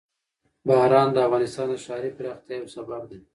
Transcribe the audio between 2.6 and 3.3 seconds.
سبب دی.